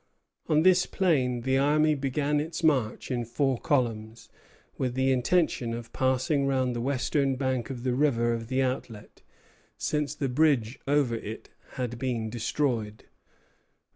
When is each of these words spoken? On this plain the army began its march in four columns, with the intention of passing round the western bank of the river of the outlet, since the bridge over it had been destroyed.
On 0.47 0.63
this 0.63 0.87
plain 0.87 1.41
the 1.41 1.59
army 1.59 1.93
began 1.93 2.39
its 2.39 2.63
march 2.63 3.11
in 3.11 3.23
four 3.23 3.59
columns, 3.59 4.29
with 4.75 4.95
the 4.95 5.11
intention 5.11 5.75
of 5.75 5.93
passing 5.93 6.47
round 6.47 6.75
the 6.75 6.81
western 6.81 7.35
bank 7.35 7.69
of 7.69 7.83
the 7.83 7.93
river 7.93 8.33
of 8.33 8.47
the 8.47 8.63
outlet, 8.63 9.21
since 9.77 10.15
the 10.15 10.27
bridge 10.27 10.79
over 10.87 11.13
it 11.17 11.51
had 11.73 11.99
been 11.99 12.31
destroyed. 12.31 13.03